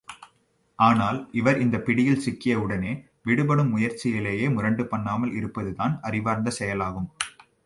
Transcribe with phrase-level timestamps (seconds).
[0.75, 3.05] ஆனால், அவர் இந்தப் பிடியில் சிக்கிய உடனே,
[3.23, 7.09] விடுபடும் முயற்சியிலே முரண்டு பண்ணாமல் இருப்பதுதான் அறிவார்ந்த செயலாகும்.